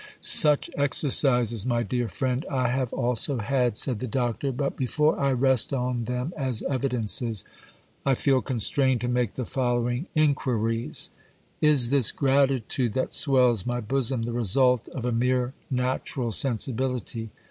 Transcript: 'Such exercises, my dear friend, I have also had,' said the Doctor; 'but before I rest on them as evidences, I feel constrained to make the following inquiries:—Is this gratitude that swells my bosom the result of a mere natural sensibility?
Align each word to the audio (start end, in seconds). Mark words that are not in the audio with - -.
'Such 0.19 0.67
exercises, 0.75 1.63
my 1.63 1.83
dear 1.83 2.07
friend, 2.07 2.43
I 2.49 2.69
have 2.69 2.91
also 2.91 3.37
had,' 3.37 3.77
said 3.77 3.99
the 3.99 4.07
Doctor; 4.07 4.51
'but 4.51 4.75
before 4.75 5.15
I 5.19 5.31
rest 5.31 5.73
on 5.73 6.05
them 6.05 6.33
as 6.35 6.63
evidences, 6.63 7.43
I 8.03 8.15
feel 8.15 8.41
constrained 8.41 9.01
to 9.01 9.07
make 9.07 9.33
the 9.33 9.45
following 9.45 10.07
inquiries:—Is 10.15 11.91
this 11.91 12.11
gratitude 12.11 12.93
that 12.93 13.13
swells 13.13 13.67
my 13.67 13.79
bosom 13.79 14.23
the 14.23 14.33
result 14.33 14.87
of 14.87 15.05
a 15.05 15.11
mere 15.11 15.53
natural 15.69 16.31
sensibility? 16.31 17.29